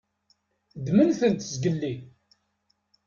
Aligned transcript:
Ddment-tent 0.77 1.47
zgelli. 1.53 1.93